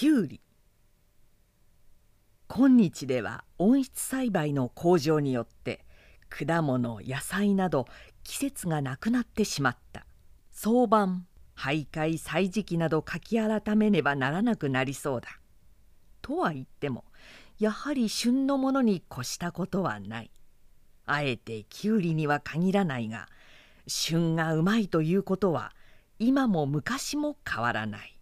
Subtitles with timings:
[0.00, 0.40] きゅうり
[2.46, 5.84] 今日では温室栽培の向上によって
[6.28, 7.88] 果物野菜など
[8.22, 10.06] 季節がなくなってしまった。
[10.52, 11.26] 早晩
[11.56, 15.30] 徘徊歳時期など書き改めねばならなくなりそうだ。
[16.22, 17.04] とは言っても
[17.58, 20.30] やはり旬のものに越したことはない。
[21.06, 23.26] あえてきゅうりには限らないが
[23.88, 25.72] 旬がうまいということは
[26.20, 28.16] 今も昔も変わらない。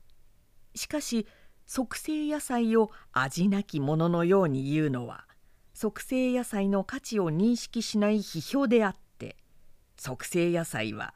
[0.74, 1.26] しかし
[1.66, 5.26] 促成野菜を味なきもののように言うのは
[5.74, 9.36] 促成野菜の価値を認識しない批評であって
[9.98, 11.14] 促成野菜は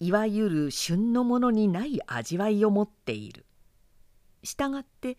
[0.00, 3.46] いわゆる旬のものにない味わいを持っている。
[4.42, 5.16] したがって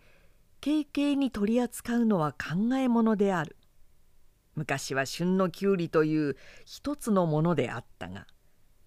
[0.60, 3.56] 軽々に取り扱うのは考えものである。
[4.54, 8.26] 昔は旬のきゅうりという一つのものであったが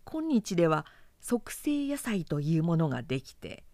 [0.04, 0.86] 今日では
[1.20, 3.66] 促成野菜というものができて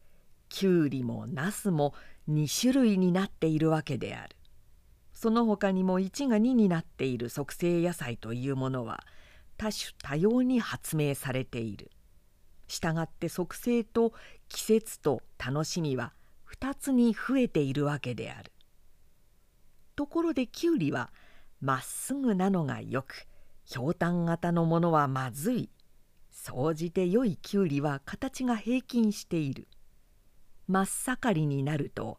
[0.49, 1.93] きゅうりもなすも
[2.29, 4.35] 2種類になっているわけである。
[5.13, 9.03] その他にも1が2になっている促成野菜というものは
[9.57, 11.91] 多種多様に発明されている。
[12.67, 14.13] したがって促成と
[14.49, 16.13] 季節と楽しみは
[16.59, 18.51] 2つに増えているわけである。
[19.95, 21.11] ところできゅうりは
[21.61, 23.27] まっすぐなのがよく
[23.63, 25.69] ひょうたん型のものはまずい
[26.29, 29.67] 総じて良いきゅうりは形が平均している
[30.67, 32.17] 真っ盛りになると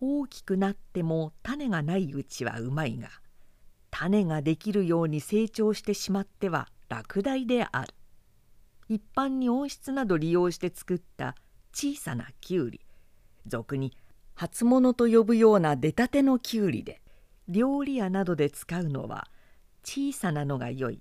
[0.00, 3.08] 大きくなっても種がないうちはうまいが
[3.90, 7.94] 種ができるように成長してしまっては落第である。
[8.88, 11.34] 一般に温室など利用して作った
[11.72, 12.80] 小さなきゅうり
[13.46, 13.96] 俗に
[14.34, 17.00] 初物と呼ぶような出たてのきゅうりで
[17.48, 19.28] 料理屋などで使うのは
[19.82, 21.00] 小さなのがよい。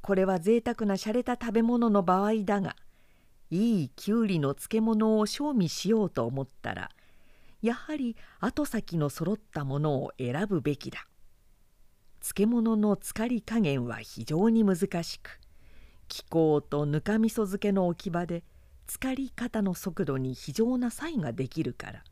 [0.00, 2.76] これは贅沢な洒落た食べ物の場合だが
[3.50, 6.90] いいきゅうりの漬物を賞味しようと思ったら
[7.62, 11.06] やはり後先の揃ったものを選ぶべきだ。
[12.20, 15.40] 漬物の漬かり加減は非常に難しく
[16.08, 18.44] 気候とぬかみそ漬けの置き場で
[18.86, 22.04] 浸かり方の速度に非常な差異ができるから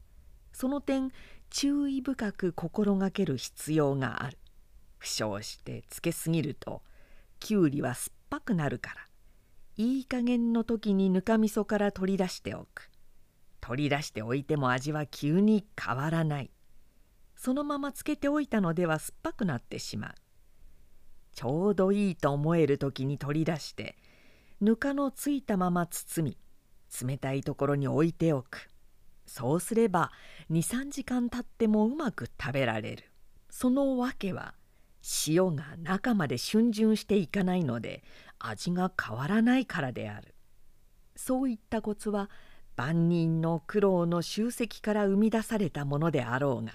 [0.52, 1.12] その点
[1.50, 4.38] 注意深く心がける必要がある。
[4.98, 6.82] 負傷してつけすぎると
[7.38, 9.07] きゅうりは酸っぱくなるから。
[9.78, 12.90] いい加減の時にぬかみそから取り出しておく。
[13.60, 16.50] 取り出しておいても味は急に変わらない。
[17.36, 20.14] そのままつけておいたのでは酸っぱくなってしまう。
[21.32, 23.96] ちょうどいいと思える時に取り出して
[24.60, 28.68] ぬかのついたまま包み冷たいところに置いておく。
[29.26, 30.10] そうすれば
[30.50, 33.04] 23時間経ってもうまく食べられる。
[33.48, 34.54] その訳は
[35.26, 38.02] 塩が中まで逡巡していかないので
[38.38, 40.34] 味が変わらないからである。
[41.16, 42.30] そういったコツは
[42.76, 46.72] 万人の苦労の集積から生み出されたものであろうが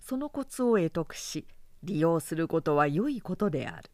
[0.00, 1.46] そのコツを得得し
[1.84, 3.90] 利用することは良いことである。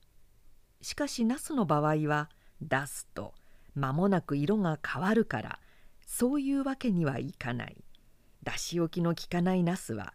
[0.81, 3.35] しかしナスの場合は出すと
[3.75, 5.59] 間もなく色が変わるから
[6.07, 7.77] そういうわけにはいかない。
[8.43, 10.13] 出し置きのきかないナスは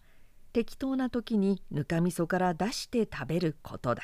[0.52, 4.04] 適当な時にぬかみそから出して食べることだ。